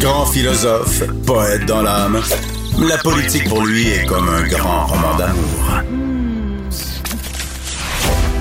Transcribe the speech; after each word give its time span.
Grand 0.00 0.26
philosophe, 0.26 1.02
poète 1.26 1.66
dans 1.66 1.82
l'âme, 1.82 2.20
la 2.78 2.98
politique 2.98 3.48
pour 3.48 3.64
lui 3.64 3.88
est 3.88 4.06
comme 4.06 4.28
un 4.28 4.46
grand 4.46 4.86
roman 4.86 5.16
d'amour. 5.16 5.82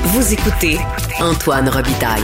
Vous 0.03 0.33
écoutez 0.33 0.77
Antoine 1.19 1.69
Robitaille, 1.69 2.23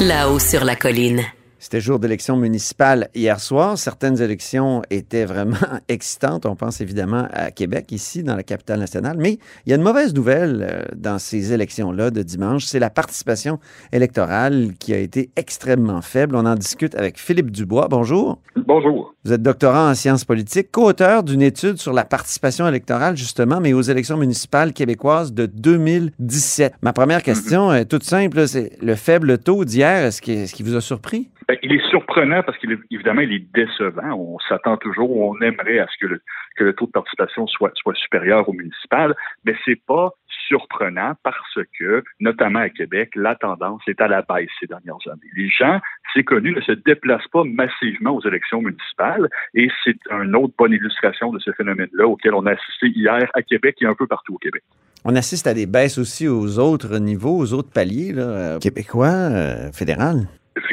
là-haut 0.00 0.38
sur 0.38 0.64
la 0.64 0.76
colline. 0.76 1.24
C'était 1.66 1.80
jour 1.80 1.98
d'élection 1.98 2.36
municipale 2.36 3.08
hier 3.12 3.40
soir. 3.40 3.76
Certaines 3.76 4.22
élections 4.22 4.82
étaient 4.88 5.24
vraiment 5.24 5.56
excitantes. 5.88 6.46
On 6.46 6.54
pense 6.54 6.80
évidemment 6.80 7.26
à 7.32 7.50
Québec, 7.50 7.90
ici, 7.90 8.22
dans 8.22 8.36
la 8.36 8.44
capitale 8.44 8.78
nationale. 8.78 9.16
Mais 9.18 9.40
il 9.66 9.70
y 9.70 9.72
a 9.72 9.74
une 9.74 9.82
mauvaise 9.82 10.14
nouvelle 10.14 10.64
euh, 10.64 10.84
dans 10.94 11.18
ces 11.18 11.52
élections-là 11.52 12.12
de 12.12 12.22
dimanche. 12.22 12.66
C'est 12.66 12.78
la 12.78 12.88
participation 12.88 13.58
électorale 13.92 14.74
qui 14.78 14.94
a 14.94 14.98
été 14.98 15.30
extrêmement 15.34 16.02
faible. 16.02 16.36
On 16.36 16.46
en 16.46 16.54
discute 16.54 16.94
avec 16.94 17.18
Philippe 17.18 17.50
Dubois. 17.50 17.88
Bonjour. 17.90 18.38
Bonjour. 18.54 19.16
Vous 19.24 19.32
êtes 19.32 19.42
doctorant 19.42 19.90
en 19.90 19.96
sciences 19.96 20.24
politiques, 20.24 20.70
co-auteur 20.70 21.24
d'une 21.24 21.42
étude 21.42 21.78
sur 21.78 21.92
la 21.92 22.04
participation 22.04 22.68
électorale, 22.68 23.16
justement, 23.16 23.58
mais 23.58 23.72
aux 23.72 23.82
élections 23.82 24.16
municipales 24.16 24.72
québécoises 24.72 25.32
de 25.32 25.46
2017. 25.46 26.74
Ma 26.82 26.92
première 26.92 27.24
question 27.24 27.74
est 27.74 27.86
toute 27.86 28.04
simple. 28.04 28.46
C'est 28.46 28.80
le 28.80 28.94
faible 28.94 29.38
taux 29.38 29.64
d'hier, 29.64 30.04
est-ce 30.04 30.22
qui 30.22 30.62
vous 30.62 30.76
a 30.76 30.80
surpris? 30.80 31.28
Ben, 31.56 31.60
il 31.62 31.72
est 31.72 31.88
surprenant 31.88 32.42
parce 32.42 32.58
qu'évidemment, 32.58 33.22
il 33.22 33.32
est 33.32 33.46
décevant. 33.54 34.12
On 34.12 34.38
s'attend 34.40 34.76
toujours, 34.76 35.16
on 35.16 35.40
aimerait 35.40 35.78
à 35.78 35.86
ce 35.86 36.06
que 36.06 36.20
le, 36.58 36.72
taux 36.74 36.86
de 36.86 36.90
participation 36.90 37.46
soit, 37.46 37.72
supérieur 37.94 38.46
au 38.48 38.52
municipal, 38.52 39.14
mais 39.44 39.54
c'est 39.64 39.80
pas 39.86 40.10
surprenant 40.48 41.14
parce 41.22 41.58
que, 41.78 42.04
notamment 42.20 42.58
à 42.58 42.68
Québec, 42.68 43.10
la 43.14 43.36
tendance 43.36 43.80
est 43.86 44.00
à 44.02 44.08
la 44.08 44.22
baisse 44.22 44.50
ces 44.60 44.66
dernières 44.66 44.98
années. 45.06 45.30
Les 45.34 45.48
gens, 45.48 45.80
c'est 46.12 46.24
connu, 46.24 46.52
ne 46.52 46.60
se 46.60 46.72
déplacent 46.72 47.28
pas 47.32 47.44
massivement 47.44 48.16
aux 48.16 48.26
élections 48.26 48.60
municipales 48.60 49.28
et 49.54 49.68
c'est 49.82 49.96
une 50.10 50.36
autre 50.36 50.54
bonne 50.58 50.72
illustration 50.72 51.32
de 51.32 51.38
ce 51.38 51.52
phénomène-là 51.52 52.06
auquel 52.06 52.34
on 52.34 52.44
a 52.46 52.52
assisté 52.52 52.88
hier 52.88 53.30
à 53.32 53.42
Québec 53.42 53.76
et 53.80 53.86
un 53.86 53.94
peu 53.94 54.06
partout 54.06 54.34
au 54.34 54.38
Québec. 54.38 54.62
On 55.04 55.16
assiste 55.16 55.46
à 55.46 55.54
des 55.54 55.66
baisses 55.66 55.98
aussi 55.98 56.28
aux 56.28 56.58
autres 56.58 56.98
niveaux, 56.98 57.38
aux 57.38 57.54
autres 57.54 57.72
paliers, 57.72 58.12
là, 58.12 58.58
québécois, 58.58 59.06
euh, 59.06 59.72
fédéral. 59.72 60.26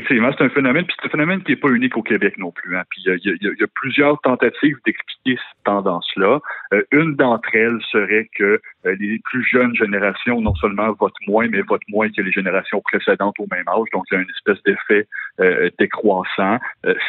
Effectivement, 0.04 0.32
c'est 0.38 0.44
un 0.44 0.50
phénomène, 0.50 0.86
puis 0.86 0.96
c'est 1.00 1.08
un 1.08 1.12
phénomène 1.12 1.42
qui 1.44 1.52
n'est 1.52 1.58
pas 1.58 1.70
unique 1.70 1.96
au 1.96 2.04
Québec 2.04 2.38
non 2.38 2.52
plus. 2.52 2.76
Hein. 2.76 2.84
Puis 2.90 3.04
il 3.06 3.38
y, 3.42 3.64
a, 3.64 3.68
plusieurs 3.74 4.20
tentatives 4.20 4.76
d'expliquer 4.86 5.38
cette 5.38 5.64
tendance-là. 5.64 6.42
Euh, 6.74 6.84
une 6.92 7.16
d'entre 7.16 7.48
elles 7.56 7.80
serait 7.90 8.30
que 8.38 8.60
euh, 8.86 8.96
les 9.00 9.20
plus 9.24 9.46
jeunes 9.46 9.74
générations 9.76 10.42
non 10.42 10.56
seulement 10.56 10.92
votent 10.92 11.16
moins, 11.26 11.48
mais 11.48 11.62
votent 11.62 11.88
moins 11.88 12.10
que 12.10 12.22
les 12.22 12.34
générations 12.34 12.82
précédentes 12.82 13.36
au 13.40 13.48
même 13.50 13.66
âge. 13.70 13.88
Donc 13.94 14.04
il 14.12 14.16
y 14.16 14.18
a 14.18 14.22
une 14.22 14.30
espèce 14.30 14.62
d'effet 14.64 15.08
euh, 15.40 15.70
décroissant. 15.80 16.60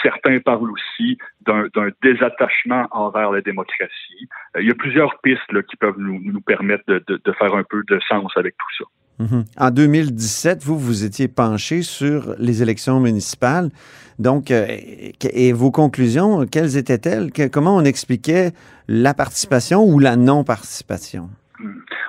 certains 0.02 0.38
parlent 0.38 0.70
aussi 0.70 1.18
d'un 1.44 1.88
désattachement 2.00 2.86
envers 2.92 3.32
la 3.32 3.40
démocratie. 3.40 4.28
il 4.60 4.68
y 4.68 4.70
a 4.70 4.74
plusieurs 4.74 5.18
pistes 5.20 5.50
là, 5.50 5.62
qui 5.62 5.76
peuvent 5.76 5.98
nous, 5.98 6.20
nous 6.22 6.40
permettre 6.40 6.84
de, 6.86 7.02
de, 7.08 7.20
de 7.22 7.32
faire 7.32 7.54
un 7.54 7.64
peu 7.64 7.82
de 7.88 7.98
sens 8.08 8.30
avec 8.36 8.54
tout 8.56 8.84
ça. 8.84 9.03
Mhm. 9.18 9.44
En 9.58 9.70
2017, 9.70 10.64
vous, 10.64 10.78
vous 10.78 11.04
étiez 11.04 11.28
penché 11.28 11.82
sur 11.82 12.34
les 12.38 12.62
élections 12.62 13.00
municipales. 13.00 13.70
Donc, 14.18 14.50
euh, 14.50 14.66
et 14.68 15.52
vos 15.52 15.70
conclusions, 15.70 16.46
quelles 16.46 16.76
étaient-elles? 16.76 17.30
Comment 17.50 17.76
on 17.76 17.84
expliquait 17.84 18.52
la 18.88 19.14
participation 19.14 19.84
ou 19.84 19.98
la 19.98 20.16
non-participation? 20.16 21.28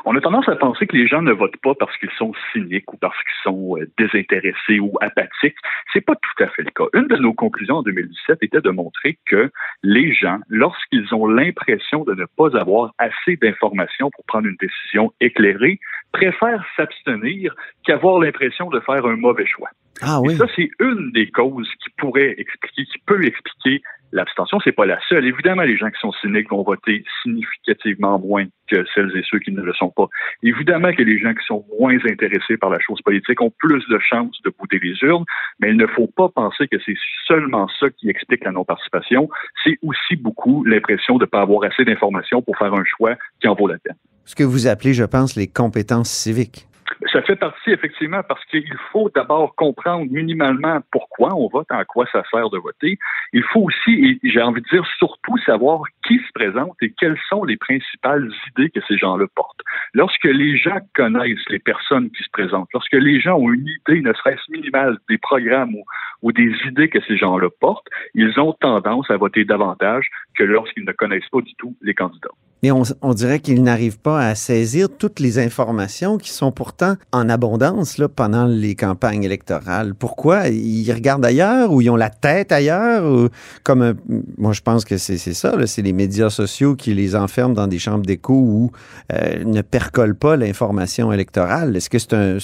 On 0.07 0.15
a 0.15 0.21
tendance 0.21 0.47
à 0.47 0.55
penser 0.55 0.85
que 0.85 0.95
les 0.95 1.07
gens 1.07 1.23
ne 1.23 1.31
votent 1.31 1.57
pas 1.63 1.73
parce 1.73 1.97
qu'ils 1.97 2.11
sont 2.11 2.31
cyniques 2.53 2.93
ou 2.93 2.97
parce 2.97 3.17
qu'ils 3.23 3.41
sont 3.43 3.75
euh, 3.77 3.89
désintéressés 3.97 4.79
ou 4.79 4.93
apathiques. 5.01 5.57
C'est 5.91 6.05
pas 6.05 6.13
tout 6.13 6.43
à 6.43 6.47
fait 6.49 6.61
le 6.61 6.69
cas. 6.69 6.83
Une 6.93 7.07
de 7.07 7.15
nos 7.15 7.33
conclusions 7.33 7.77
en 7.77 7.81
2017 7.81 8.37
était 8.43 8.61
de 8.61 8.69
montrer 8.69 9.17
que 9.25 9.51
les 9.81 10.13
gens, 10.13 10.37
lorsqu'ils 10.47 11.11
ont 11.15 11.25
l'impression 11.25 12.03
de 12.03 12.13
ne 12.13 12.25
pas 12.37 12.55
avoir 12.55 12.93
assez 12.99 13.35
d'informations 13.37 14.11
pour 14.11 14.23
prendre 14.25 14.47
une 14.47 14.57
décision 14.57 15.11
éclairée, 15.21 15.79
préfèrent 16.11 16.63
s'abstenir 16.77 17.55
qu'avoir 17.83 18.19
l'impression 18.19 18.69
de 18.69 18.79
faire 18.81 19.07
un 19.07 19.15
mauvais 19.15 19.47
choix. 19.47 19.69
Ah 20.01 20.19
oui. 20.21 20.33
Et 20.33 20.37
ça, 20.37 20.45
c'est 20.55 20.69
une 20.79 21.11
des 21.13 21.29
causes 21.29 21.69
qui 21.83 21.89
pourrait 21.97 22.35
expliquer, 22.37 22.85
qui 22.85 22.97
peut 23.05 23.23
expliquer 23.25 23.81
l'abstention. 24.11 24.59
C'est 24.63 24.71
pas 24.71 24.85
la 24.85 24.99
seule. 25.07 25.25
Évidemment, 25.25 25.63
les 25.63 25.77
gens 25.77 25.89
qui 25.89 25.99
sont 25.99 26.11
cyniques 26.21 26.49
vont 26.49 26.63
voter 26.63 27.03
significativement 27.23 28.19
moins 28.19 28.45
que 28.67 28.85
celles 28.93 29.15
et 29.15 29.23
ceux 29.29 29.39
qui 29.39 29.51
ne 29.51 29.61
le 29.61 29.73
sont 29.73 29.89
pas. 29.89 30.07
Évidemment 30.43 30.93
que 30.93 31.03
les 31.03 31.19
gens 31.19 31.33
qui 31.33 31.45
sont 31.45 31.65
moins 31.79 31.97
intéressés 32.09 32.57
par 32.57 32.69
la 32.69 32.79
chose 32.79 33.01
politique 33.01 33.41
ont 33.41 33.51
plus 33.57 33.83
de 33.89 33.99
chances 33.99 34.41
de 34.43 34.51
bouter 34.57 34.79
les 34.81 34.95
urnes, 35.01 35.25
mais 35.59 35.69
il 35.69 35.77
ne 35.77 35.87
faut 35.87 36.07
pas 36.07 36.29
penser 36.29 36.67
que 36.67 36.77
c'est 36.85 36.97
seulement 37.27 37.67
ça 37.79 37.89
qui 37.89 38.09
explique 38.09 38.43
la 38.43 38.51
non-participation. 38.51 39.29
C'est 39.63 39.77
aussi 39.81 40.15
beaucoup 40.15 40.63
l'impression 40.63 41.17
de 41.17 41.25
ne 41.25 41.29
pas 41.29 41.41
avoir 41.41 41.63
assez 41.69 41.85
d'informations 41.85 42.41
pour 42.41 42.57
faire 42.57 42.73
un 42.73 42.83
choix 42.85 43.15
qui 43.41 43.47
en 43.47 43.55
vaut 43.55 43.67
la 43.67 43.77
peine 43.77 43.95
ce 44.25 44.35
que 44.35 44.43
vous 44.43 44.67
appelez, 44.67 44.93
je 44.93 45.03
pense, 45.03 45.35
les 45.35 45.47
compétences 45.47 46.09
civiques. 46.09 46.67
Ça 47.11 47.21
fait 47.23 47.35
partie, 47.35 47.71
effectivement, 47.71 48.21
parce 48.27 48.43
qu'il 48.45 48.77
faut 48.91 49.09
d'abord 49.13 49.55
comprendre 49.55 50.05
minimalement 50.11 50.79
pourquoi 50.91 51.33
on 51.35 51.47
vote, 51.47 51.67
en 51.71 51.83
quoi 51.83 52.05
ça 52.11 52.23
sert 52.31 52.49
de 52.49 52.57
voter. 52.57 52.97
Il 53.33 53.43
faut 53.43 53.61
aussi, 53.61 54.19
et 54.23 54.29
j'ai 54.29 54.41
envie 54.41 54.61
de 54.61 54.67
dire 54.67 54.85
surtout, 54.97 55.37
savoir 55.45 55.81
qui 56.07 56.17
se 56.17 56.31
présente 56.33 56.75
et 56.81 56.93
quelles 56.97 57.19
sont 57.29 57.43
les 57.43 57.57
principales 57.57 58.31
idées 58.49 58.69
que 58.69 58.81
ces 58.87 58.97
gens-là 58.97 59.25
portent. 59.35 59.61
Lorsque 59.93 60.25
les 60.25 60.57
gens 60.57 60.77
connaissent 60.93 61.49
les 61.49 61.59
personnes 61.59 62.11
qui 62.11 62.23
se 62.23 62.29
présentent, 62.31 62.69
lorsque 62.73 62.93
les 62.93 63.19
gens 63.19 63.37
ont 63.37 63.51
une 63.51 63.67
idée, 63.67 64.01
ne 64.01 64.13
serait-ce 64.13 64.51
minimale, 64.51 64.97
des 65.09 65.17
programmes 65.17 65.75
ou, 65.75 65.83
ou 66.21 66.31
des 66.31 66.53
idées 66.65 66.89
que 66.89 67.01
ces 67.07 67.17
gens-là 67.17 67.49
portent, 67.59 67.87
ils 68.13 68.39
ont 68.39 68.53
tendance 68.53 69.09
à 69.09 69.17
voter 69.17 69.43
davantage 69.43 70.07
que 70.35 70.43
lorsqu'ils 70.43 70.85
ne 70.85 70.91
connaissent 70.91 71.29
pas 71.31 71.41
du 71.41 71.53
tout 71.55 71.75
les 71.81 71.93
candidats. 71.93 72.29
Mais 72.63 72.71
on, 72.71 72.83
on 73.01 73.13
dirait 73.13 73.39
qu'ils 73.39 73.61
n'arrivent 73.61 73.99
pas 73.99 74.25
à 74.25 74.33
saisir 74.33 74.87
toutes 74.97 75.19
les 75.19 75.37
informations 75.37 76.17
qui 76.17 76.31
sont 76.31 76.51
pourtant 76.51 76.95
en 77.11 77.29
abondance 77.29 77.97
là, 77.97 78.07
pendant 78.07 78.45
les 78.45 78.75
campagnes 78.75 79.23
électorales. 79.23 79.93
Pourquoi? 79.93 80.47
Ils 80.47 80.91
regardent 80.91 81.25
ailleurs 81.25 81.71
ou 81.71 81.81
ils 81.81 81.89
ont 81.89 81.95
la 81.95 82.09
tête 82.09 82.51
ailleurs? 82.51 83.05
Ou, 83.05 83.29
comme 83.63 83.95
moi, 84.37 84.53
je 84.53 84.61
pense 84.61 84.83
que 84.83 84.97
c'est 84.97 85.17
ça. 85.17 85.53
C'est 85.67 85.81
les 85.83 85.93
médias 85.93 86.29
sociaux 86.29 86.75
qui 86.75 86.93
les 86.93 87.15
enferment 87.15 87.53
dans 87.53 87.67
des 87.67 87.79
chambres 87.79 88.05
d'écho 88.05 88.33
où 88.33 88.71
euh, 89.13 89.43
ne 89.43 89.61
percolent 89.61 90.15
pas 90.15 90.35
l'information 90.35 91.11
électorale. 91.11 91.75
Est-ce 91.75 91.89
que 91.89 91.99
c'est 91.99 92.13
un, 92.13 92.37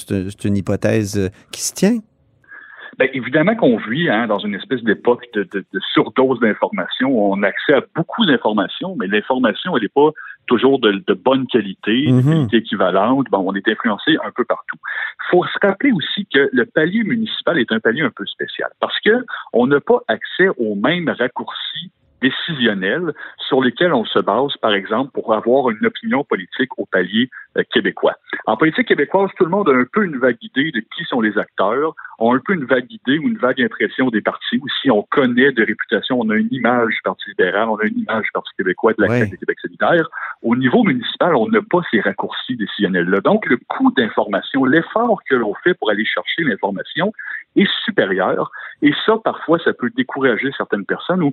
une 0.44 0.56
hypothèse 0.56 1.30
qui 1.50 1.62
se 1.62 1.72
tient? 1.72 1.98
Bien, 2.98 3.08
évidemment 3.14 3.56
qu'on 3.56 3.78
vit 3.78 4.10
hein, 4.10 4.26
dans 4.26 4.38
une 4.38 4.54
espèce 4.54 4.82
d'époque 4.82 5.26
de, 5.34 5.44
de, 5.44 5.64
de, 5.72 5.80
surdose 5.92 6.40
d'informations. 6.40 7.32
On 7.32 7.42
a 7.42 7.48
accès 7.48 7.72
à 7.72 7.80
beaucoup 7.96 8.26
d'informations, 8.26 8.96
mais 8.98 9.06
l'information, 9.06 9.76
elle 9.76 9.84
n'est 9.84 9.88
pas 9.88 10.10
toujours 10.46 10.78
de, 10.78 11.02
de 11.06 11.14
bonne 11.14 11.46
qualité, 11.46 12.06
de 12.06 12.12
mhm. 12.12 12.22
qualité 12.22 12.56
équivalente. 12.58 13.28
Bon, 13.30 13.44
on 13.46 13.54
est 13.54 13.66
influencé 13.66 14.16
un 14.22 14.30
peu 14.30 14.44
partout. 14.44 14.76
Il 15.20 15.30
faut 15.30 15.44
se 15.44 15.66
rappeler 15.66 15.92
aussi 15.92 16.26
que 16.26 16.50
le 16.52 16.66
palier 16.66 17.02
municipal 17.02 17.58
est 17.58 17.72
un 17.72 17.80
palier 17.80 18.02
un 18.02 18.10
peu 18.10 18.26
spécial 18.26 18.70
parce 18.78 18.98
que 19.00 19.24
on 19.54 19.66
n'a 19.66 19.80
pas 19.80 20.02
accès 20.08 20.48
aux 20.58 20.74
mêmes 20.74 21.08
raccourcis 21.08 21.90
décisionnels 22.22 23.12
sur 23.48 23.60
lesquels 23.60 23.92
on 23.92 24.04
se 24.04 24.18
base, 24.18 24.56
par 24.60 24.72
exemple, 24.72 25.10
pour 25.12 25.34
avoir 25.34 25.70
une 25.70 25.84
opinion 25.84 26.24
politique 26.24 26.70
au 26.78 26.86
palier 26.86 27.28
euh, 27.58 27.62
québécois. 27.70 28.14
En 28.46 28.56
politique 28.56 28.88
québécoise, 28.88 29.30
tout 29.36 29.44
le 29.44 29.50
monde 29.50 29.68
a 29.68 29.72
un 29.72 29.84
peu 29.92 30.04
une 30.04 30.16
vague 30.16 30.38
idée 30.40 30.70
de 30.70 30.80
qui 30.80 31.04
sont 31.04 31.20
les 31.20 31.36
acteurs, 31.36 31.94
ont 32.18 32.34
un 32.34 32.38
peu 32.38 32.54
une 32.54 32.64
vague 32.64 32.90
idée 32.90 33.18
ou 33.18 33.28
une 33.28 33.38
vague 33.38 33.60
impression 33.60 34.08
des 34.08 34.22
partis, 34.22 34.58
ou 34.62 34.66
si 34.80 34.90
on 34.90 35.02
connaît 35.02 35.52
de 35.52 35.64
réputation, 35.64 36.20
on 36.20 36.30
a 36.30 36.36
une 36.36 36.48
image 36.52 36.94
du 36.94 37.00
Parti 37.04 37.28
libéral, 37.30 37.68
on 37.68 37.76
a 37.76 37.84
une 37.84 37.98
image 37.98 38.24
du 38.24 38.30
Parti 38.32 38.50
québécois, 38.56 38.92
de 38.94 39.02
la 39.02 39.08
ouais. 39.08 39.30
Québec 39.30 39.58
solidaire. 39.60 40.08
Au 40.42 40.56
niveau 40.56 40.82
municipal, 40.84 41.34
on 41.34 41.48
n'a 41.48 41.60
pas 41.60 41.80
ces 41.90 42.00
raccourcis 42.00 42.56
décisionnels-là. 42.56 43.20
Donc, 43.20 43.46
le 43.46 43.58
coût 43.68 43.90
d'information, 43.92 44.64
l'effort 44.64 45.20
que 45.28 45.34
l'on 45.34 45.54
fait 45.62 45.74
pour 45.74 45.90
aller 45.90 46.04
chercher 46.04 46.44
l'information 46.44 47.12
est 47.56 47.70
supérieur. 47.84 48.50
Et 48.82 48.92
ça, 49.04 49.18
parfois, 49.22 49.58
ça 49.58 49.72
peut 49.72 49.90
décourager 49.94 50.50
certaines 50.56 50.86
personnes 50.86 51.22
ou 51.22 51.32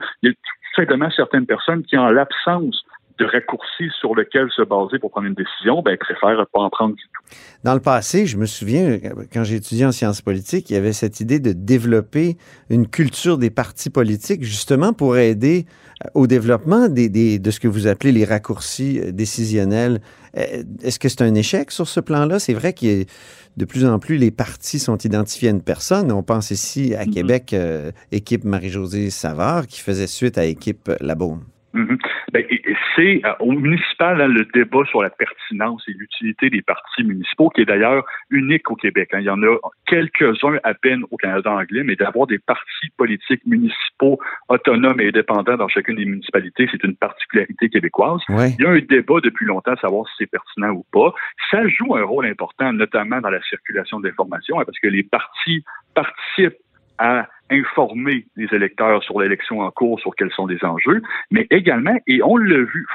simplement 0.79 1.11
certaines 1.11 1.45
personnes 1.45 1.83
qui, 1.83 1.97
en 1.97 2.09
l'absence 2.09 2.85
de 3.19 3.25
raccourcis 3.25 3.89
sur 3.99 4.15
lequel 4.15 4.49
se 4.55 4.61
baser 4.61 4.99
pour 4.99 5.11
prendre 5.11 5.27
une 5.27 5.33
décision, 5.33 5.81
ben, 5.81 5.97
préfèrent 5.97 6.45
pas 6.53 6.61
en 6.61 6.69
prendre 6.69 6.95
du 6.95 7.03
tout. 7.03 7.35
Dans 7.63 7.73
le 7.73 7.79
passé, 7.79 8.25
je 8.25 8.37
me 8.37 8.45
souviens, 8.45 8.97
quand 9.33 9.43
j'ai 9.43 9.55
étudié 9.55 9.85
en 9.85 9.91
sciences 9.91 10.21
politiques, 10.21 10.69
il 10.69 10.73
y 10.73 10.77
avait 10.77 10.93
cette 10.93 11.19
idée 11.19 11.39
de 11.39 11.51
développer 11.51 12.37
une 12.69 12.87
culture 12.87 13.37
des 13.37 13.49
partis 13.49 13.89
politiques, 13.89 14.43
justement 14.43 14.93
pour 14.93 15.17
aider 15.17 15.65
euh, 16.05 16.09
au 16.13 16.27
développement 16.27 16.87
des, 16.87 17.09
des, 17.09 17.39
de 17.39 17.51
ce 17.51 17.59
que 17.59 17.67
vous 17.67 17.87
appelez 17.87 18.11
les 18.11 18.25
raccourcis 18.25 18.99
euh, 18.99 19.11
décisionnels. 19.11 19.99
Euh, 20.37 20.63
est-ce 20.81 20.99
que 20.99 21.09
c'est 21.09 21.21
un 21.21 21.35
échec 21.35 21.71
sur 21.71 21.87
ce 21.87 21.99
plan-là? 21.99 22.39
C'est 22.39 22.53
vrai 22.53 22.73
qu'il 22.73 23.05
de 23.57 23.65
plus 23.65 23.85
en 23.85 23.99
plus, 23.99 24.17
les 24.17 24.31
partis 24.31 24.79
sont 24.79 24.97
identifiés 24.97 25.49
à 25.49 25.51
une 25.51 25.61
personne. 25.61 26.13
On 26.13 26.23
pense 26.23 26.51
ici 26.51 26.95
à 26.95 27.03
mm 27.03 27.09
-hmm. 27.09 27.13
Québec, 27.13 27.53
euh, 27.53 27.91
équipe 28.11 28.45
Marie-Josée 28.45 29.09
Savard, 29.09 29.67
qui 29.67 29.81
faisait 29.81 30.07
suite 30.07 30.37
à 30.37 30.45
équipe 30.45 30.89
Labaume. 31.01 31.43
Ben, 31.73 32.45
c'est 32.95 33.21
euh, 33.25 33.33
au 33.39 33.51
municipal 33.51 34.19
hein, 34.21 34.27
le 34.27 34.45
débat 34.53 34.83
sur 34.89 35.03
la 35.03 35.09
pertinence 35.09 35.83
et 35.87 35.91
l'utilité 35.91 36.49
des 36.49 36.61
partis 36.61 37.03
municipaux, 37.03 37.49
qui 37.49 37.61
est 37.61 37.65
d'ailleurs 37.65 38.05
unique 38.29 38.69
au 38.71 38.75
Québec. 38.75 39.09
Hein. 39.13 39.19
Il 39.19 39.25
y 39.25 39.29
en 39.29 39.41
a 39.43 39.55
quelques-uns 39.85 40.57
à 40.63 40.73
peine 40.73 41.03
au 41.11 41.17
Canada 41.17 41.51
anglais, 41.51 41.83
mais 41.83 41.95
d'avoir 41.95 42.27
des 42.27 42.39
partis 42.39 42.89
politiques 42.97 43.45
municipaux 43.45 44.19
autonomes 44.47 44.99
et 44.99 45.07
indépendants 45.07 45.57
dans 45.57 45.67
chacune 45.67 45.97
des 45.97 46.05
municipalités, 46.05 46.67
c'est 46.71 46.83
une 46.83 46.95
particularité 46.95 47.69
québécoise. 47.69 48.21
Il 48.29 48.63
y 48.63 48.65
a 48.65 48.69
un 48.69 48.79
débat 48.79 49.19
depuis 49.23 49.45
longtemps 49.45 49.73
à 49.73 49.77
savoir 49.77 50.07
si 50.07 50.13
c'est 50.19 50.31
pertinent 50.31 50.71
ou 50.71 50.85
pas. 50.91 51.13
Ça 51.51 51.67
joue 51.67 51.95
un 51.95 52.03
rôle 52.03 52.25
important, 52.25 52.73
notamment 52.73 53.21
dans 53.21 53.29
la 53.29 53.41
circulation 53.43 53.99
d'informations, 53.99 54.59
hein, 54.59 54.63
parce 54.65 54.79
que 54.79 54.87
les 54.87 55.03
partis 55.03 55.63
participent 55.93 56.57
à 56.99 57.27
informer 57.49 58.25
les 58.35 58.47
électeurs 58.53 59.03
sur 59.03 59.19
l'élection 59.19 59.61
en 59.61 59.71
cours, 59.71 59.99
sur 59.99 60.15
quels 60.15 60.31
sont 60.31 60.45
les 60.45 60.63
enjeux, 60.63 61.01
mais 61.31 61.47
également, 61.49 61.97
et 62.05 62.21
on 62.21 62.37
l'a 62.37 62.59
vu, 62.59 62.85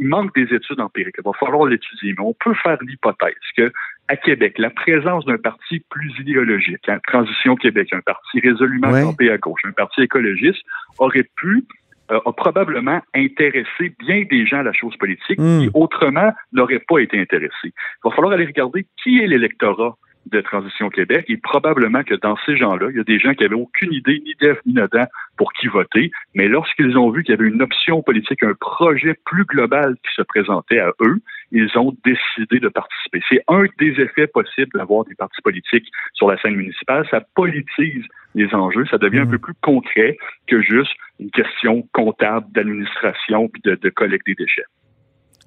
il 0.00 0.08
manque 0.08 0.34
des 0.34 0.52
études 0.54 0.80
empiriques, 0.80 1.14
il 1.18 1.24
va 1.24 1.32
falloir 1.38 1.66
l'étudier, 1.66 2.14
mais 2.18 2.24
on 2.24 2.34
peut 2.34 2.54
faire 2.54 2.78
l'hypothèse 2.82 3.34
que 3.56 3.72
à 4.08 4.16
Québec, 4.16 4.58
la 4.58 4.70
présence 4.70 5.24
d'un 5.24 5.38
parti 5.38 5.80
plus 5.88 6.12
idéologique, 6.18 6.88
hein, 6.88 6.98
Transition 7.06 7.54
Québec, 7.54 7.92
un 7.92 8.00
parti 8.00 8.40
résolument 8.40 8.90
campé 8.90 9.30
à 9.30 9.38
gauche, 9.38 9.60
un 9.64 9.72
parti 9.72 10.02
écologiste, 10.02 10.62
aurait 10.98 11.28
pu 11.36 11.64
euh, 12.10 12.18
a 12.26 12.32
probablement 12.32 13.00
intéressé 13.14 13.94
bien 14.00 14.24
des 14.28 14.44
gens 14.44 14.58
à 14.58 14.62
la 14.64 14.72
chose 14.72 14.96
politique 14.96 15.38
hmm. 15.38 15.60
qui 15.60 15.70
autrement 15.72 16.32
n'auraient 16.52 16.82
pas 16.86 16.98
été 16.98 17.18
intéressés. 17.18 17.52
Il 17.64 18.00
va 18.04 18.10
falloir 18.10 18.32
aller 18.32 18.44
regarder 18.44 18.86
qui 19.02 19.20
est 19.20 19.26
l'électorat 19.28 19.96
de 20.26 20.40
Transition 20.40 20.88
Québec 20.88 21.24
et 21.28 21.36
probablement 21.36 22.02
que 22.02 22.14
dans 22.14 22.36
ces 22.46 22.56
gens-là, 22.56 22.88
il 22.90 22.96
y 22.96 23.00
a 23.00 23.04
des 23.04 23.18
gens 23.18 23.34
qui 23.34 23.44
avaient 23.44 23.54
aucune 23.54 23.92
idée 23.92 24.22
ni 24.24 24.34
d'EF 24.40 24.58
ni 24.66 24.74
d'Adam 24.74 25.06
pour 25.36 25.52
qui 25.52 25.66
voter, 25.66 26.10
mais 26.34 26.48
lorsqu'ils 26.48 26.96
ont 26.96 27.10
vu 27.10 27.22
qu'il 27.22 27.34
y 27.34 27.38
avait 27.38 27.48
une 27.48 27.62
option 27.62 28.02
politique, 28.02 28.42
un 28.42 28.54
projet 28.54 29.14
plus 29.26 29.44
global 29.44 29.96
qui 30.04 30.14
se 30.14 30.22
présentait 30.22 30.78
à 30.78 30.92
eux, 31.00 31.20
ils 31.50 31.70
ont 31.76 31.94
décidé 32.04 32.60
de 32.60 32.68
participer. 32.68 33.20
C'est 33.28 33.42
un 33.48 33.64
des 33.78 33.92
effets 34.00 34.26
possibles 34.26 34.70
d'avoir 34.74 35.04
des 35.04 35.14
partis 35.14 35.42
politiques 35.42 35.88
sur 36.14 36.28
la 36.28 36.40
scène 36.40 36.56
municipale. 36.56 37.06
Ça 37.10 37.20
politise 37.34 38.04
les 38.34 38.54
enjeux, 38.54 38.86
ça 38.86 38.98
devient 38.98 39.20
un 39.20 39.24
mmh. 39.26 39.30
peu 39.32 39.38
plus 39.38 39.54
concret 39.60 40.16
que 40.46 40.62
juste 40.62 40.92
une 41.20 41.30
question 41.30 41.86
comptable 41.92 42.46
d'administration 42.52 43.48
puis 43.48 43.60
de, 43.64 43.74
de 43.74 43.90
collecte 43.90 44.26
des 44.26 44.34
déchets. 44.34 44.64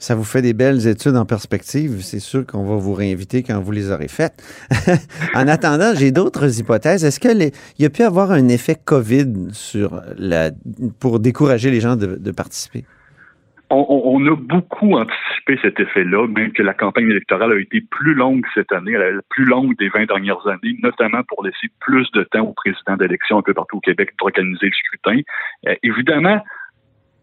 Ça 0.06 0.13
vous 0.13 0.24
fait 0.24 0.44
des 0.44 0.54
belles 0.54 0.86
études 0.86 1.16
en 1.16 1.25
perspective. 1.25 2.02
C'est 2.02 2.19
sûr 2.19 2.46
qu'on 2.46 2.63
va 2.63 2.75
vous 2.75 2.94
réinviter 2.94 3.42
quand 3.42 3.60
vous 3.60 3.72
les 3.72 3.92
aurez 3.92 4.07
faites. 4.07 4.36
en 5.34 5.48
attendant, 5.48 5.96
j'ai 5.96 6.12
d'autres 6.12 6.60
hypothèses. 6.60 7.04
Est-ce 7.04 7.19
qu'il 7.19 7.52
y 7.80 7.86
a 7.86 7.90
pu 7.90 8.04
avoir 8.04 8.30
un 8.30 8.48
effet 8.50 8.75
COVID 8.75 9.48
sur 9.52 10.00
la, 10.19 10.52
pour 11.00 11.19
décourager 11.19 11.72
les 11.72 11.80
gens 11.80 11.96
de, 11.96 12.31
participer? 12.31 12.86
On, 13.72 14.24
a 14.28 14.36
beaucoup 14.36 14.94
anticipé 14.94 15.57
cet 15.63 15.80
effet-là, 15.80 16.28
même 16.28 16.51
que 16.51 16.62
la 16.62 16.75
campagne 16.75 17.10
électorale 17.10 17.54
a 17.54 17.60
été 17.60 17.81
plus 17.81 18.13
longue 18.13 18.46
cette 18.54 18.72
année, 18.74 18.92
la 18.92 19.10
plus 19.30 19.46
longue 19.46 19.75
des 19.80 19.90
20 19.90 20.06
dernières 20.06 20.46
années, 20.46 20.78
notamment 20.84 21.24
pour 21.28 21.44
laisser 21.44 21.68
plus 21.80 22.12
de 22.12 22.22
temps 22.25 22.44
au 22.44 22.54
président 22.54 22.96
d'élection 22.96 23.40
un 23.40 23.42
peu 23.42 23.56
partout 23.56 23.78
au 23.78 23.81
Québec 23.81 24.12
pour 24.19 24.28
organiser 24.28 24.68
le 24.68 24.72
scrutin. 24.72 25.22
Euh, 25.68 25.74
évidemment, 25.81 26.44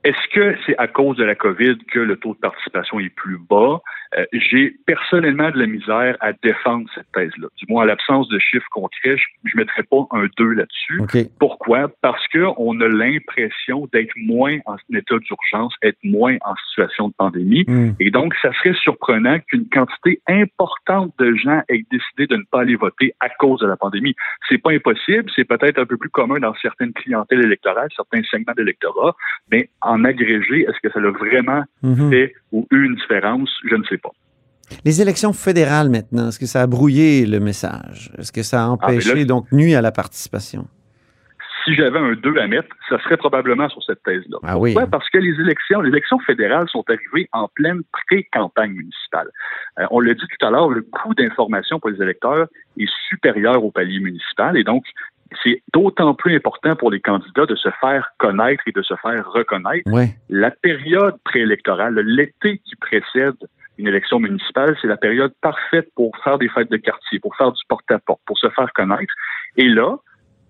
est-ce 0.04 0.34
que 0.34 0.56
c'est 0.66 0.76
à 0.78 0.88
cause 0.88 1.16
de 1.16 1.25
la 1.25 1.34
COVID 1.34 1.78
que 1.90 2.00
le 2.00 2.16
taux 2.16 2.34
de 2.34 2.38
participation 2.38 2.99
est 2.99 3.08
plus 3.10 3.38
bas? 3.38 3.81
Euh, 4.19 4.25
j'ai 4.32 4.75
personnellement 4.84 5.50
de 5.50 5.58
la 5.58 5.66
misère 5.66 6.16
à 6.20 6.32
défendre 6.32 6.88
cette 6.94 7.10
thèse-là. 7.14 7.49
Du 7.56 7.66
moins, 7.69 7.84
à 7.84 7.87
l'absence 7.87 8.28
de 8.28 8.38
chiffres 8.38 8.66
concrets, 8.72 9.16
je 9.16 9.56
ne 9.56 9.60
mettrais 9.60 9.84
pas 9.84 10.06
un 10.10 10.26
2 10.37 10.52
là-dessus. 10.52 11.28
Pourquoi? 11.38 11.88
Parce 12.00 12.26
qu'on 12.28 12.81
a 12.81 12.88
l'impression 12.88 13.88
d'être 13.93 14.12
moins 14.16 14.58
en 14.66 14.76
état 14.93 15.16
d'urgence, 15.19 15.75
être 15.82 15.99
moins 16.02 16.37
en 16.43 16.54
situation 16.69 17.08
de 17.08 17.14
pandémie. 17.16 17.64
Hmm. 17.66 17.93
Et 18.00 18.10
donc, 18.10 18.34
ça 18.43 18.52
serait 18.54 18.75
surprenant 18.75 19.38
qu'une 19.49 19.69
quantité 19.69 20.20
importante 20.28 21.12
de 21.19 21.34
gens 21.37 21.62
aient 21.69 21.84
décidé 21.90 22.26
de 22.26 22.37
ne 22.37 22.44
pas 22.50 22.60
aller 22.60 22.76
voter 22.76 23.14
à 23.20 23.28
cause 23.28 23.60
de 23.60 23.66
la 23.66 23.76
pandémie. 23.76 24.14
C'est 24.49 24.58
pas 24.58 24.72
impossible, 24.72 25.31
c'est 25.34 25.44
peut-être 25.44 25.78
un 25.78 25.87
peu 25.87 25.96
plus 25.96 26.10
commun 26.10 26.38
dans 26.40 26.54
certaines 26.60 26.93
clientèles 26.93 27.44
électorales, 27.44 27.88
certains 27.96 28.22
segments 28.25 28.54
d'électorat, 28.56 29.14
mais 29.50 29.69
en 29.81 29.91
agrégé, 30.04 30.62
est-ce 30.62 30.80
que 30.82 30.92
ça 30.92 31.00
a 31.00 31.10
vraiment 31.10 31.62
mhm. 31.82 32.10
fait 32.10 32.34
ou 32.52 32.66
eu 32.70 32.84
une 32.84 32.94
différence? 32.94 33.50
Je 33.68 33.76
ne 33.76 33.84
sais 33.84 33.98
pas. 33.98 34.10
Les 34.84 35.02
élections 35.02 35.32
fédérales 35.32 35.90
maintenant, 35.90 36.28
est-ce 36.28 36.38
que 36.38 36.46
ça 36.46 36.62
a 36.62 36.66
brouillé 36.66 37.26
le 37.26 37.40
message? 37.40 38.10
Est-ce 38.18 38.32
que 38.32 38.42
ça 38.42 38.64
a 38.64 38.66
ah, 38.66 38.70
empêché, 38.70 39.24
donc 39.24 39.50
nuit 39.52 39.74
à 39.74 39.82
la 39.82 39.92
participation? 39.92 40.66
Si 41.64 41.74
j'avais 41.74 41.98
un 41.98 42.14
2 42.14 42.38
à 42.38 42.48
mettre, 42.48 42.74
ça 42.88 42.98
serait 43.04 43.16
probablement 43.16 43.68
sur 43.68 43.82
cette 43.84 44.02
thèse-là. 44.02 44.38
Ah 44.42 44.58
oui. 44.58 44.72
Pourquoi? 44.72 44.90
Parce 44.90 45.08
que 45.10 45.18
les 45.18 45.40
élections, 45.40 45.80
les 45.80 45.90
élections 45.90 46.18
fédérales 46.20 46.68
sont 46.68 46.82
arrivées 46.88 47.28
en 47.32 47.46
pleine 47.54 47.82
pré-campagne 47.92 48.72
municipale. 48.72 49.28
Euh, 49.78 49.86
on 49.92 50.00
l'a 50.00 50.14
dit 50.14 50.26
tout 50.26 50.46
à 50.46 50.50
l'heure, 50.50 50.70
le 50.70 50.82
coût 50.82 51.14
d'information 51.14 51.78
pour 51.78 51.90
les 51.90 52.02
électeurs 52.02 52.48
est 52.78 52.90
supérieur 53.08 53.62
au 53.64 53.70
palier 53.70 54.00
municipal 54.00 54.56
et 54.56 54.64
donc 54.64 54.84
c'est 55.43 55.62
d'autant 55.73 56.14
plus 56.14 56.34
important 56.37 56.76
pour 56.76 56.90
les 56.90 57.00
candidats 57.00 57.46
de 57.46 57.55
se 57.55 57.69
faire 57.81 58.11
connaître 58.19 58.62
et 58.67 58.73
de 58.73 58.82
se 58.82 58.94
faire 58.96 59.31
reconnaître. 59.31 59.88
La 60.29 60.50
période 60.50 61.17
préélectorale, 61.25 61.94
l'été 61.94 62.58
qui 62.58 62.76
précède 62.76 63.37
une 63.79 63.88
élection 63.88 64.20
municipale, 64.20 64.76
c'est 64.81 64.88
la 64.88 64.96
période 64.96 65.32
parfaite 65.40 65.88
pour 65.94 66.17
faire 66.23 66.38
des 66.38 66.49
fêtes 66.49 66.70
de 66.70 66.76
quartier, 66.76 67.19
pour 67.19 67.34
faire 67.37 67.52
du 67.52 67.62
porte-à-porte, 67.69 68.20
pour 68.26 68.38
se 68.38 68.49
faire 68.50 68.73
connaître. 68.75 69.12
Et 69.56 69.69
là, 69.69 69.96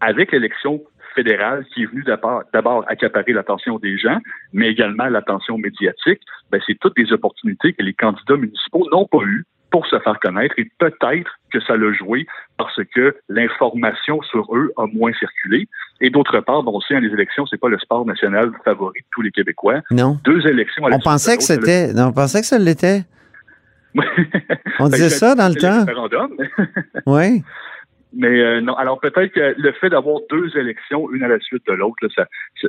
avec 0.00 0.32
l'élection 0.32 0.82
fédérale 1.14 1.64
qui 1.73 1.82
est 1.82 1.87
venue 1.87 2.05
d'abord 2.05 2.85
accaparer 2.88 3.32
l'attention 3.32 3.78
des 3.78 3.99
gens, 3.99 4.19
mais 4.52 4.69
également 4.69 5.06
l'attention 5.06 5.58
médiatique, 5.58 6.20
ben 6.50 6.61
c'est 6.67 6.78
toutes 6.81 6.96
des 6.96 7.12
opportunités 7.12 7.73
que 7.75 7.82
les 7.82 7.94
candidats 7.94 8.37
municipaux 8.37 8.88
n'ont 8.90 9.06
pas 9.06 9.23
eues 9.25 9.44
pour 9.72 9.86
se 9.86 9.98
faire 9.98 10.20
connaître 10.20 10.54
et 10.58 10.70
peut-être 10.78 11.30
que 11.52 11.60
ça 11.60 11.76
l'a 11.76 11.92
joué 11.92 12.26
parce 12.58 12.78
que 12.94 13.16
l'information 13.28 14.22
sur 14.22 14.54
eux 14.54 14.70
a 14.76 14.86
moins 14.86 15.12
circulé. 15.14 15.66
Et 16.00 16.10
d'autre 16.10 16.38
part, 16.40 16.62
bon, 16.62 16.72
aussi, 16.72 16.94
hein, 16.94 17.00
les 17.00 17.12
élections, 17.12 17.46
c'est 17.46 17.58
pas 17.58 17.69
le 17.69 17.78
sport 17.78 18.06
national 18.06 18.52
favori 18.64 19.00
de 19.00 19.06
tous 19.10 19.22
les 19.22 19.30
Québécois. 19.30 19.80
Non. 19.90 20.19
Deux 20.24 20.46
élections. 20.46 20.84
on 20.84 21.00
pensait 21.00 21.36
que 21.36 21.42
c'était, 21.42 21.90
on 21.96 22.12
pensait 22.12 22.40
que 22.40 22.46
ça 22.46 22.58
l'était. 22.58 23.02
on 24.78 24.88
disait 24.88 25.08
ben, 25.08 25.10
ça 25.10 25.34
dans 25.34 25.48
le 25.48 25.54
temps. 25.54 26.28
oui. 27.06 27.42
Mais 28.14 28.41
euh, 28.41 28.61
non, 28.61 28.75
alors 28.75 29.00
peut-être 29.00 29.32
que 29.32 29.55
le 29.56 29.73
fait 29.73 29.88
d'avoir 29.91 30.20
deux 30.31 30.56
élections, 30.56 31.11
une 31.12 31.23
à 31.23 31.29
la 31.29 31.38
suite 31.41 31.62
de 31.67 31.73
l'autre, 31.73 31.97
ça, 32.14 32.26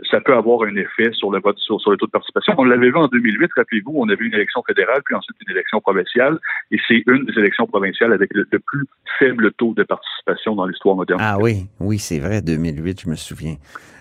ça 0.09 0.21
peut 0.21 0.33
avoir 0.33 0.63
un 0.63 0.75
effet 0.75 1.11
sur 1.13 1.31
le 1.31 1.39
vote, 1.41 1.57
sur, 1.57 1.79
sur 1.81 1.91
le 1.91 1.97
taux 1.97 2.05
de 2.05 2.11
participation. 2.11 2.53
On 2.57 2.63
l'avait 2.63 2.89
vu 2.89 2.95
en 2.95 3.07
2008, 3.07 3.51
rappelez-vous, 3.57 3.93
on 3.95 4.07
avait 4.09 4.25
une 4.25 4.33
élection 4.33 4.63
fédérale, 4.63 5.01
puis 5.05 5.15
ensuite 5.15 5.35
une 5.45 5.51
élection 5.51 5.81
provinciale, 5.81 6.39
et 6.71 6.77
c'est 6.87 7.03
une 7.07 7.25
des 7.25 7.37
élections 7.37 7.67
provinciales 7.67 8.13
avec 8.13 8.29
le, 8.33 8.45
plus 8.45 8.85
faible 9.19 9.51
taux 9.53 9.73
de 9.73 9.83
participation 9.83 10.55
dans 10.55 10.65
l'histoire 10.65 10.95
moderne. 10.95 11.19
Ah 11.21 11.37
oui, 11.39 11.67
oui, 11.79 11.99
c'est 11.99 12.19
vrai, 12.19 12.41
2008, 12.41 13.01
je 13.01 13.09
me 13.09 13.15
souviens. 13.15 13.55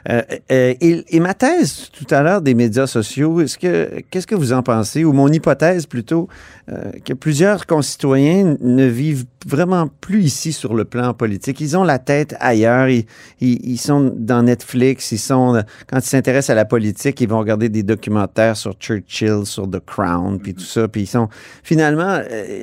Euh, 0.09 0.23
euh, 0.51 0.75
et, 0.81 1.21
ma 1.21 1.33
thèse 1.33 1.91
tout 1.91 2.13
à 2.13 2.23
l'heure 2.23 2.43
des 2.43 2.55
médias 2.55 2.89
sociaux, 2.89 3.41
est-ce 3.41 3.57
que 3.57 4.01
qu'est-ce 4.11 4.27
que 4.27 4.35
vous 4.35 4.53
en 4.53 4.63
pensez? 4.63 5.05
Ou 5.05 5.13
mon 5.13 5.29
hypothèse 5.29 5.87
plutôt 5.87 6.29
euh, 6.69 6.91
que 7.05 7.13
plusieurs 7.13 7.67
concitoyens 7.67 8.57
ne 8.61 8.87
vivent 8.87 9.27
vraiment 9.47 9.87
plus 10.01 10.23
ici 10.23 10.53
sur 10.53 10.75
le 10.75 10.85
plan 10.85 11.15
politique? 11.15 11.32
Ils 11.61 11.77
ont 11.77 11.85
la 11.85 11.99
tête 11.99 12.35
ailleurs. 12.41 12.89
Ils, 12.89 13.07
ils, 13.41 13.79
sont 13.79 14.13
dans 14.17 14.43
Netflix. 14.43 15.13
Ils 15.13 15.19
sont 15.19 15.63
quand 15.89 15.99
ils 15.99 16.09
s'intéressent 16.09 16.51
à 16.51 16.55
la 16.55 16.65
politique, 16.65 17.21
ils 17.21 17.29
vont 17.29 17.39
regarder 17.39 17.69
des 17.69 17.83
documentaires 17.83 18.57
sur 18.57 18.75
Churchill, 18.75 19.45
sur 19.45 19.71
The 19.71 19.81
Crown, 19.85 20.41
puis 20.41 20.55
tout 20.55 20.63
ça. 20.63 20.89
Puis 20.89 21.03
ils 21.03 21.07
sont 21.07 21.29
finalement 21.63 22.21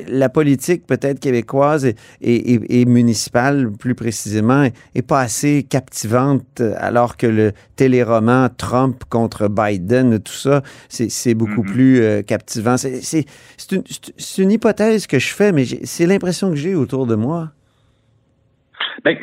la 0.07 0.29
politique 0.29 0.85
peut-être 0.87 1.19
québécoise 1.19 1.85
et, 1.85 1.95
et, 2.21 2.81
et, 2.81 2.85
municipale 2.85 3.71
plus 3.71 3.95
précisément 3.95 4.67
est 4.95 5.01
pas 5.01 5.21
assez 5.21 5.63
captivante 5.63 6.61
alors 6.77 7.17
que 7.17 7.27
le 7.27 7.53
téléroman 7.75 8.49
Trump 8.57 9.03
contre 9.09 9.47
Biden, 9.47 10.19
tout 10.19 10.33
ça, 10.33 10.61
c'est 10.89 11.33
beaucoup 11.33 11.63
mm-hmm. 11.63 11.71
plus 11.71 12.01
euh, 12.01 12.21
captivant. 12.21 12.77
C'est 12.77 13.25
une, 13.71 13.83
une, 14.37 14.51
hypothèse 14.51 15.07
que 15.07 15.19
je 15.19 15.33
fais, 15.33 15.51
mais 15.51 15.65
c'est 15.83 16.05
l'impression 16.05 16.49
que 16.49 16.55
j'ai 16.55 16.75
autour 16.75 17.07
de 17.07 17.15
moi. 17.15 17.51
Ben, 19.03 19.17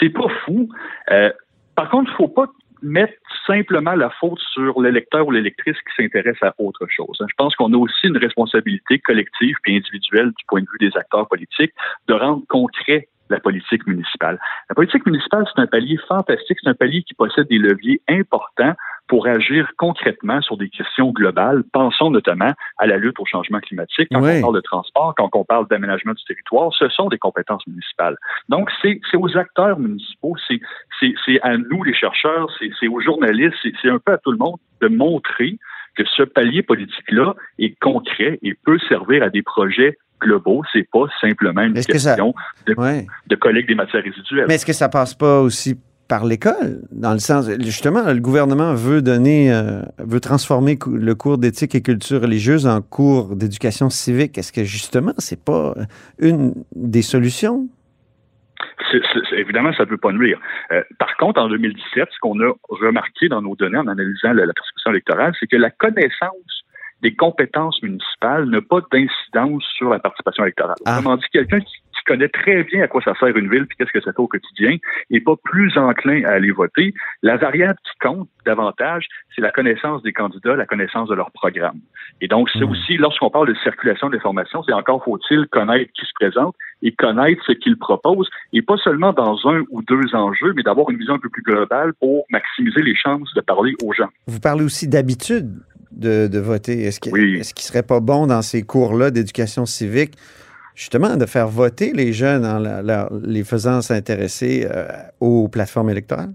c'est 0.00 0.10
pas 0.10 0.28
fou. 0.44 0.68
Euh, 1.10 1.30
par 1.74 1.90
contre, 1.90 2.10
il 2.10 2.12
ne 2.12 2.16
faut 2.16 2.28
pas 2.28 2.46
mettre 2.82 3.14
simplement 3.46 3.94
la 3.94 4.10
faute 4.10 4.40
sur 4.52 4.80
l'électeur 4.80 5.26
ou 5.26 5.30
l'électrice 5.30 5.76
qui 5.76 6.02
s'intéresse 6.02 6.42
à 6.42 6.52
autre 6.58 6.86
chose. 6.88 7.16
Hein. 7.20 7.26
Je 7.28 7.34
pense 7.36 7.54
qu'on 7.54 7.72
a 7.72 7.76
aussi 7.76 8.08
une 8.08 8.18
responsabilité 8.18 8.98
collective 8.98 9.56
et 9.66 9.76
individuelle 9.76 10.28
du 10.30 10.44
point 10.48 10.60
de 10.60 10.66
vue 10.66 10.90
des 10.90 10.96
acteurs 10.96 11.28
politiques 11.28 11.72
de 12.08 12.14
rendre 12.14 12.42
concret 12.48 13.08
la 13.30 13.40
politique 13.40 13.86
municipale. 13.86 14.38
La 14.68 14.74
politique 14.74 15.06
municipale, 15.06 15.44
c'est 15.54 15.62
un 15.62 15.66
palier 15.66 15.96
fantastique, 16.08 16.58
c'est 16.62 16.68
un 16.68 16.74
palier 16.74 17.02
qui 17.02 17.14
possède 17.14 17.48
des 17.48 17.58
leviers 17.58 18.00
importants 18.08 18.74
pour 19.12 19.26
agir 19.26 19.70
concrètement 19.76 20.40
sur 20.40 20.56
des 20.56 20.70
questions 20.70 21.10
globales. 21.10 21.64
Pensons 21.70 22.08
notamment 22.08 22.52
à 22.78 22.86
la 22.86 22.96
lutte 22.96 23.20
au 23.20 23.26
changement 23.26 23.60
climatique. 23.60 24.08
Quand 24.10 24.22
on 24.22 24.40
parle 24.40 24.54
de 24.54 24.62
transport, 24.62 25.12
quand 25.18 25.28
on 25.34 25.44
parle 25.44 25.68
d'aménagement 25.68 26.14
du 26.14 26.24
territoire, 26.24 26.72
ce 26.72 26.88
sont 26.88 27.10
des 27.10 27.18
compétences 27.18 27.66
municipales. 27.66 28.16
Donc, 28.48 28.70
c'est 28.80 28.98
aux 29.12 29.36
acteurs 29.36 29.78
municipaux, 29.78 30.34
c'est 30.48 31.40
à 31.42 31.58
nous 31.58 31.82
les 31.82 31.92
chercheurs, 31.92 32.48
c'est 32.58 32.88
aux 32.88 33.02
journalistes, 33.02 33.54
c'est 33.82 33.90
un 33.90 33.98
peu 33.98 34.12
à 34.12 34.16
tout 34.16 34.32
le 34.32 34.38
monde 34.38 34.56
de 34.80 34.88
montrer 34.88 35.58
que 35.94 36.04
ce 36.16 36.22
palier 36.22 36.62
politique-là 36.62 37.34
est 37.58 37.78
concret 37.80 38.38
et 38.42 38.54
peut 38.64 38.78
servir 38.88 39.24
à 39.24 39.28
des 39.28 39.42
projets 39.42 39.98
globaux. 40.22 40.62
C'est 40.72 40.88
pas 40.90 41.04
simplement 41.20 41.60
une 41.60 41.74
question 41.74 42.32
de, 42.66 42.74
de 43.26 43.36
collecte 43.36 43.68
des 43.68 43.74
matières 43.74 44.04
résiduelles. 44.04 44.46
Mais 44.48 44.54
est-ce 44.54 44.64
que 44.64 44.72
ça 44.72 44.88
passe 44.88 45.12
pas 45.12 45.42
aussi 45.42 45.78
par 46.12 46.26
l'école, 46.26 46.82
dans 46.90 47.14
le 47.14 47.18
sens, 47.20 47.48
justement, 47.60 48.02
le 48.12 48.20
gouvernement 48.20 48.74
veut 48.74 49.00
donner, 49.00 49.50
euh, 49.50 49.80
veut 49.96 50.20
transformer 50.20 50.76
le 50.86 51.14
cours 51.14 51.38
d'éthique 51.38 51.74
et 51.74 51.80
culture 51.80 52.20
religieuse 52.20 52.66
en 52.66 52.82
cours 52.82 53.34
d'éducation 53.34 53.88
civique. 53.88 54.36
Est-ce 54.36 54.52
que 54.52 54.62
justement, 54.62 55.14
c'est 55.16 55.42
pas 55.42 55.72
une 56.18 56.52
des 56.76 57.00
solutions? 57.00 57.66
évidemment, 59.38 59.72
ça 59.72 59.84
ne 59.84 59.88
peut 59.88 59.96
pas 59.96 60.12
nuire. 60.12 60.38
Euh, 60.72 60.82
par 60.98 61.16
contre, 61.16 61.40
en 61.40 61.48
2017, 61.48 62.06
ce 62.12 62.18
qu'on 62.20 62.38
a 62.40 62.52
remarqué 62.68 63.30
dans 63.30 63.40
nos 63.40 63.56
données 63.56 63.78
en 63.78 63.86
analysant 63.86 64.34
la, 64.34 64.44
la 64.44 64.52
prescription 64.52 64.90
électorale, 64.90 65.32
c'est 65.40 65.46
que 65.46 65.56
la 65.56 65.70
connaissance 65.70 66.52
des 67.00 67.14
compétences 67.14 67.82
municipales 67.82 68.50
n'a 68.50 68.60
pas 68.60 68.80
d'incidence 68.92 69.64
sur 69.78 69.88
la 69.88 69.98
participation 69.98 70.44
électorale. 70.44 70.76
Ah. 70.84 70.98
Autrement 70.98 71.16
dit, 71.16 71.24
quelqu'un 71.32 71.60
qui 71.60 71.81
connaît 72.04 72.28
très 72.28 72.64
bien 72.64 72.82
à 72.82 72.88
quoi 72.88 73.02
ça 73.02 73.14
sert 73.18 73.36
une 73.36 73.50
ville 73.50 73.66
puis 73.66 73.76
qu'est-ce 73.76 73.92
que 73.92 74.00
ça 74.00 74.12
fait 74.12 74.20
au 74.20 74.28
quotidien 74.28 74.76
et 75.10 75.20
pas 75.20 75.34
plus 75.42 75.76
enclin 75.76 76.24
à 76.24 76.30
aller 76.30 76.50
voter. 76.50 76.94
La 77.22 77.36
variable 77.36 77.78
qui 77.84 77.98
compte 78.00 78.28
davantage, 78.44 79.06
c'est 79.34 79.42
la 79.42 79.50
connaissance 79.50 80.02
des 80.02 80.12
candidats, 80.12 80.56
la 80.56 80.66
connaissance 80.66 81.08
de 81.08 81.14
leur 81.14 81.30
programme. 81.32 81.80
Et 82.20 82.28
donc, 82.28 82.48
c'est 82.52 82.64
hmm. 82.64 82.70
aussi, 82.70 82.96
lorsqu'on 82.96 83.30
parle 83.30 83.48
de 83.48 83.54
circulation 83.62 84.10
d'informations, 84.10 84.62
c'est 84.64 84.72
encore 84.72 85.02
faut-il 85.04 85.46
connaître 85.48 85.90
qui 85.92 86.06
se 86.06 86.12
présente 86.14 86.54
et 86.82 86.92
connaître 86.92 87.42
ce 87.46 87.52
qu'ils 87.52 87.78
proposent, 87.78 88.28
et 88.52 88.62
pas 88.62 88.76
seulement 88.76 89.12
dans 89.12 89.38
un 89.48 89.62
ou 89.70 89.82
deux 89.82 90.14
enjeux, 90.14 90.52
mais 90.56 90.62
d'avoir 90.62 90.90
une 90.90 90.98
vision 90.98 91.14
un 91.14 91.18
peu 91.18 91.28
plus 91.28 91.42
globale 91.42 91.92
pour 91.94 92.24
maximiser 92.30 92.82
les 92.82 92.96
chances 92.96 93.32
de 93.34 93.40
parler 93.40 93.74
aux 93.84 93.92
gens. 93.92 94.08
Vous 94.26 94.40
parlez 94.40 94.64
aussi 94.64 94.88
d'habitude 94.88 95.50
de, 95.92 96.38
voter. 96.38 96.84
Est-ce 96.84 97.00
qu'il 97.00 97.12
ne 97.14 97.42
serait 97.42 97.82
pas 97.82 98.00
bon 98.00 98.26
dans 98.26 98.42
ces 98.42 98.62
cours-là 98.62 99.10
d'éducation 99.10 99.66
civique 99.66 100.14
justement 100.74 101.16
de 101.16 101.26
faire 101.26 101.48
voter 101.48 101.92
les 101.92 102.12
jeunes 102.12 102.44
en 102.44 102.60
les 103.24 103.44
faisant 103.44 103.80
s'intéresser 103.82 104.66
euh, 104.70 104.86
aux 105.20 105.48
plateformes 105.48 105.90
électorales? 105.90 106.32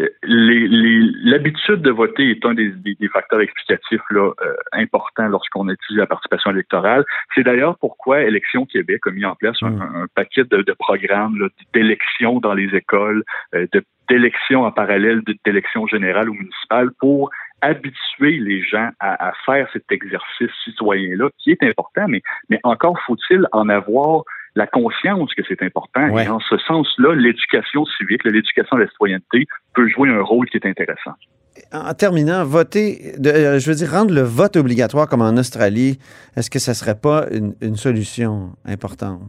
Euh, 0.00 0.08
l'habitude 0.22 1.82
de 1.82 1.90
voter 1.90 2.30
est 2.30 2.44
un 2.44 2.54
des, 2.54 2.72
facteurs 3.12 3.40
explicatifs 3.40 4.02
là, 4.10 4.32
euh, 4.42 4.54
importants 4.72 5.28
lorsqu'on 5.28 5.68
étudie 5.68 5.98
la 5.98 6.06
participation 6.06 6.50
électorale. 6.50 7.04
C'est 7.34 7.44
d'ailleurs 7.44 7.78
pourquoi 7.78 8.22
Élection 8.22 8.66
Québec 8.66 9.02
a 9.06 9.10
mis 9.12 9.24
en 9.24 9.36
place 9.36 9.56
un, 9.62 9.70
mm. 9.70 10.06
paquet 10.16 10.42
de, 10.44 10.74
programmes 10.78 11.48
d'élections 11.72 12.40
dans 12.40 12.54
les 12.54 12.74
écoles, 12.74 13.22
d'élections 14.08 14.64
en 14.64 14.72
parallèle 14.72 15.22
d'élections 15.44 15.86
générales 15.86 16.28
ou 16.28 16.34
municipales 16.34 16.90
pour 16.98 17.30
habituer 17.60 18.38
les 18.38 18.62
gens 18.62 18.90
à, 19.00 19.32
faire 19.46 19.68
cet 19.72 19.90
exercice 19.90 20.50
citoyen-là, 20.64 21.30
qui 21.38 21.50
est 21.50 21.62
important, 21.62 22.06
mais, 22.08 22.20
mais 22.50 22.60
encore 22.62 22.98
faut-il 23.06 23.46
en 23.52 23.68
avoir 23.68 24.22
la 24.54 24.66
conscience 24.66 25.34
que 25.34 25.42
c'est 25.48 25.62
important. 25.62 26.16
Et 26.16 26.28
en 26.28 26.40
ce 26.40 26.56
sens-là, 26.58 27.14
l'éducation 27.14 27.84
civique, 27.86 28.22
l'éducation 28.24 28.76
de 28.76 28.82
la 28.82 28.88
citoyenneté 28.88 29.46
peut 29.74 29.88
jouer 29.88 30.10
un 30.10 30.22
rôle 30.22 30.48
qui 30.48 30.58
est 30.58 30.66
intéressant. 30.66 31.12
En 31.72 31.94
terminant, 31.94 32.44
voter, 32.44 33.14
euh, 33.24 33.58
je 33.58 33.70
veux 33.70 33.76
dire, 33.76 33.90
rendre 33.90 34.12
le 34.12 34.22
vote 34.22 34.56
obligatoire 34.56 35.08
comme 35.08 35.22
en 35.22 35.36
Australie, 35.36 35.98
est-ce 36.36 36.50
que 36.50 36.58
ça 36.58 36.72
ne 36.72 36.76
serait 36.76 37.00
pas 37.00 37.26
une 37.30 37.76
solution 37.76 38.50
importante? 38.64 39.22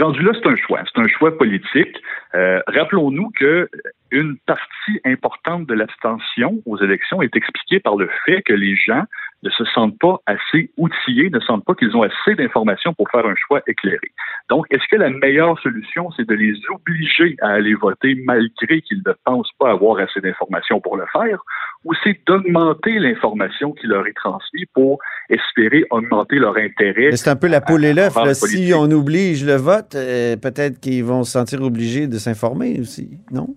rendu 0.00 0.22
là, 0.22 0.32
c'est 0.34 0.48
un 0.48 0.56
choix. 0.56 0.80
C'est 0.92 1.00
un 1.00 1.08
choix 1.08 1.36
politique. 1.36 1.96
Euh, 2.34 2.60
rappelons-nous 2.66 3.30
que 3.38 3.68
une 4.12 4.36
partie 4.46 5.00
importante 5.04 5.66
de 5.66 5.74
l'abstention 5.74 6.62
aux 6.66 6.78
élections 6.78 7.22
est 7.22 7.34
expliquée 7.34 7.80
par 7.80 7.96
le 7.96 8.08
fait 8.24 8.42
que 8.42 8.52
les 8.52 8.76
gens 8.76 9.04
ne 9.42 9.50
se 9.50 9.64
sentent 9.64 9.98
pas 9.98 10.20
assez 10.26 10.70
outillés, 10.76 11.30
ne 11.30 11.40
sentent 11.40 11.64
pas 11.64 11.74
qu'ils 11.74 11.96
ont 11.96 12.02
assez 12.02 12.34
d'informations 12.36 12.94
pour 12.94 13.10
faire 13.10 13.26
un 13.26 13.34
choix 13.34 13.60
éclairé. 13.66 14.12
Donc, 14.48 14.66
est-ce 14.70 14.84
que 14.90 14.96
la 14.96 15.10
meilleure 15.10 15.58
solution, 15.60 16.10
c'est 16.16 16.28
de 16.28 16.34
les 16.34 16.54
obliger 16.70 17.36
à 17.40 17.48
aller 17.48 17.74
voter 17.74 18.14
malgré 18.24 18.80
qu'ils 18.82 19.02
ne 19.04 19.12
pensent 19.24 19.50
pas 19.58 19.70
avoir 19.70 19.98
assez 19.98 20.20
d'informations 20.20 20.80
pour 20.80 20.96
le 20.96 21.06
faire, 21.12 21.40
ou 21.84 21.92
c'est 22.04 22.20
d'augmenter 22.26 22.98
l'information 22.98 23.72
qui 23.72 23.86
leur 23.88 24.06
est 24.06 24.12
transmise 24.14 24.66
pour 24.74 24.98
espérer 25.28 25.84
augmenter 25.90 26.36
leur 26.36 26.56
intérêt? 26.56 27.10
C'est 27.16 27.30
un 27.30 27.36
peu 27.36 27.48
la 27.48 27.60
poule 27.60 27.84
et 27.84 27.94
l'œuf. 27.94 28.12
Si 28.34 28.72
on 28.74 28.90
oblige 28.90 29.44
le 29.44 29.56
vote, 29.56 29.94
euh, 29.96 30.36
peut-être 30.36 30.78
qu'ils 30.80 31.04
vont 31.04 31.24
se 31.24 31.32
sentir 31.32 31.62
obligés 31.62 32.06
de 32.06 32.18
s'informer 32.18 32.78
aussi, 32.80 33.18
non? 33.32 33.48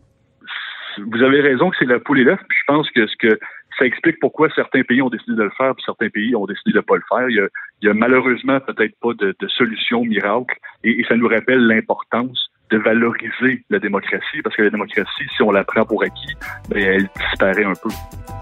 Vous 0.97 1.23
avez 1.23 1.41
raison 1.41 1.69
que 1.69 1.77
c'est 1.77 1.85
la 1.85 1.99
poule 1.99 2.19
et 2.19 2.23
l'œuf, 2.23 2.39
je 2.49 2.63
pense 2.67 2.89
que 2.91 3.07
ce 3.07 3.15
que 3.17 3.39
ça 3.77 3.85
explique 3.85 4.19
pourquoi 4.19 4.49
certains 4.55 4.83
pays 4.83 5.01
ont 5.01 5.09
décidé 5.09 5.35
de 5.35 5.43
le 5.43 5.51
faire, 5.57 5.75
puis 5.75 5.83
certains 5.85 6.09
pays 6.09 6.35
ont 6.35 6.45
décidé 6.45 6.71
de 6.71 6.77
ne 6.77 6.81
pas 6.81 6.95
le 6.95 7.03
faire. 7.09 7.29
Il 7.29 7.49
y 7.81 7.89
a, 7.89 7.93
malheureusement 7.93 8.59
peut-être 8.61 8.97
pas 9.01 9.13
de, 9.13 9.35
solution 9.47 10.03
miracle, 10.05 10.55
et 10.83 11.03
ça 11.07 11.15
nous 11.15 11.27
rappelle 11.27 11.67
l'importance 11.67 12.49
de 12.71 12.77
valoriser 12.77 13.63
la 13.69 13.79
démocratie, 13.79 14.41
parce 14.43 14.55
que 14.55 14.63
la 14.63 14.69
démocratie, 14.69 15.25
si 15.35 15.41
on 15.43 15.51
la 15.51 15.63
prend 15.63 15.85
pour 15.85 16.03
acquis, 16.03 16.35
ben, 16.69 16.79
elle 16.79 17.09
disparaît 17.29 17.63
un 17.63 17.73
peu. 17.73 17.89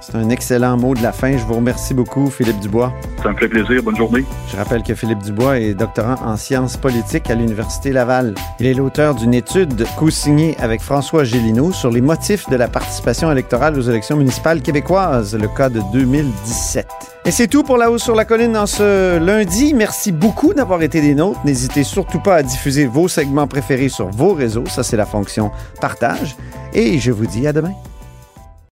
C'est 0.02 0.16
un 0.16 0.30
excellent 0.30 0.76
mot 0.78 0.94
de 0.94 1.02
la 1.02 1.14
fin. 1.14 1.38
Je 1.38 1.44
vous 1.46 1.54
remercie 1.54 1.94
beaucoup, 1.94 2.30
Philippe 2.30 2.60
Dubois. 2.60 2.94
Ça 3.22 3.32
me 3.32 3.38
fait 3.38 3.48
plaisir. 3.48 3.82
Bonne 3.84 3.96
journée. 3.96 4.26
Je 4.52 4.58
rappelle 4.58 4.84
que 4.84 4.94
Philippe 4.96 5.20
Dubois 5.20 5.60
est 5.60 5.74
doctorant 5.74 6.16
en 6.26 6.36
sciences 6.36 6.76
politiques 6.76 7.30
à 7.30 7.36
l'Université 7.36 7.94
Laval. 7.94 8.36
Il 8.60 8.66
est 8.66 8.74
l'auteur 8.74 9.16
d'une 9.16 9.34
étude 9.34 9.86
co-signée 9.98 10.58
avec 10.60 10.82
François 10.82 11.24
Gélineau 11.24 11.72
sur 11.72 11.90
les 11.90 12.02
motifs 12.02 12.50
de 12.50 12.58
la 12.58 12.68
participation 12.68 13.32
électorale 13.32 13.78
aux 13.78 13.82
élections 13.82 14.18
municipales 14.18 14.62
québécoises, 14.62 15.38
le 15.40 15.48
cas 15.48 15.70
de 15.70 15.80
2017. 15.94 16.86
Et 17.26 17.32
c'est 17.32 17.48
tout 17.48 17.64
pour 17.64 17.78
La 17.78 17.90
Hausse 17.90 18.04
sur 18.04 18.16
la 18.16 18.26
Colline 18.26 18.58
en 18.58 18.66
ce 18.66 19.18
lundi. 19.18 19.74
Merci 19.74 20.12
beaucoup 20.12 20.54
d'avoir 20.54 20.82
été 20.82 21.00
des 21.00 21.16
nôtres. 21.16 21.40
N'hésitez 21.46 21.84
surtout 21.84 22.20
pas 22.20 22.36
à 22.36 22.44
diffuser 22.44 22.86
vos 22.86 23.08
segments 23.08 23.48
préférés 23.48 23.88
sur 23.88 24.10
vos 24.16 24.34
réseaux. 24.34 24.66
Ça, 24.68 24.84
c'est 24.84 24.98
la 24.98 25.06
fonction 25.06 25.52
partage. 25.82 26.36
Et 26.74 27.00
je 27.00 27.12
vous 27.12 27.26
dis 27.26 27.46
à 27.48 27.54
demain. 27.54 27.74